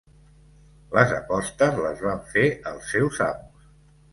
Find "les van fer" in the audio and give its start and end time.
1.83-2.47